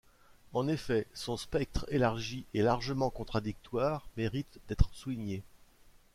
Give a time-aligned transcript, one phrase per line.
[0.53, 5.43] En effet, son spectre élargi et largement contradictoire mérite d'être souligné.